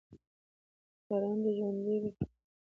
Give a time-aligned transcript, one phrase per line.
[1.09, 2.11] یاران دې ژوندي وي